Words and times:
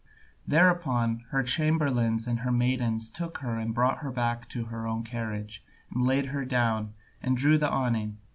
Thereupon 0.47 1.25
her 1.29 1.43
chamberlains 1.43 2.25
and 2.25 2.39
her 2.39 2.51
maidens 2.51 3.11
took 3.11 3.37
her 3.37 3.59
and 3.59 3.71
brought 3.71 3.99
her 3.99 4.11
back 4.11 4.49
to 4.49 4.65
her 4.65 4.87
own 4.87 5.03
carriage, 5.03 5.63
and 5.93 6.03
laid 6.03 6.25
her 6.29 6.43
down 6.43 6.95
and 7.21 7.37
drew 7.37 7.59
the 7.59 7.69
awning. 7.69 8.17